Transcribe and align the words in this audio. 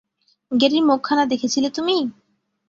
গ্যারির 0.51 0.83
মুখখানা 0.83 1.23
দেখেছিলে 1.25 1.69
তুমি? 1.69 1.97